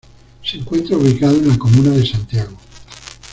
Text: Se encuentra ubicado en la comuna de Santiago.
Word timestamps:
Se 0.43 0.57
encuentra 0.57 0.97
ubicado 0.97 1.37
en 1.37 1.49
la 1.49 1.59
comuna 1.59 1.91
de 1.91 2.07
Santiago. 2.07 2.57